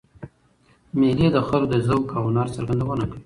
مېلې 0.99 1.27
د 1.35 1.37
خلکو 1.47 1.71
د 1.73 1.75
ذوق 1.87 2.05
او 2.17 2.21
هنر 2.29 2.47
څرګندونه 2.55 3.03
کوي. 3.11 3.19